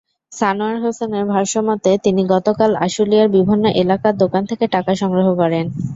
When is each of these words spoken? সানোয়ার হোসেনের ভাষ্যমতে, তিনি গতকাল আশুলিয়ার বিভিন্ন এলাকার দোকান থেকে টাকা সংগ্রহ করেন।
সানোয়ার 0.31 0.77
হোসেনের 0.83 1.25
ভাষ্যমতে, 1.25 1.91
তিনি 2.05 2.21
গতকাল 2.33 2.71
আশুলিয়ার 2.85 3.29
বিভিন্ন 3.29 3.65
এলাকার 3.81 4.13
দোকান 4.17 4.43
থেকে 4.45 4.65
টাকা 4.67 4.91
সংগ্রহ 5.01 5.27
করেন। 5.35 5.65